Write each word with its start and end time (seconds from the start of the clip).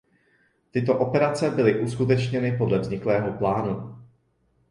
Tyto 0.71 0.99
operace 0.99 1.49
byly 1.51 1.79
uskutečněny 1.79 2.57
podle 2.57 2.79
vzniklého 2.79 3.31
plánu. 3.33 3.97